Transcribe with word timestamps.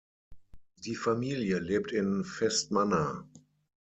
Die 0.77 0.95
Familie 0.95 1.59
lebt 1.59 1.91
in 1.91 2.23
Vestmanna. 2.23 3.23